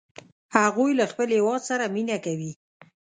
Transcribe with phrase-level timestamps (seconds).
[0.57, 2.51] هغوی له خپل هیواد سره مینه کوي